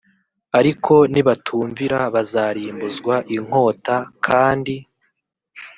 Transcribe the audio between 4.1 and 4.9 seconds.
kandi